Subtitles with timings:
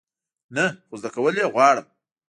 [0.55, 1.85] نه، خو زده کول یی غواړم